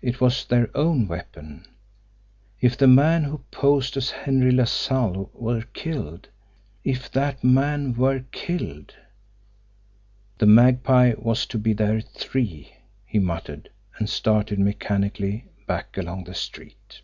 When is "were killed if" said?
5.34-7.10